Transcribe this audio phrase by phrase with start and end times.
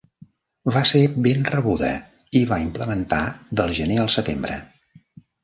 [0.77, 1.89] Va ser ben rebuda
[2.41, 3.21] i va implementar
[3.61, 4.59] del gener al setembre.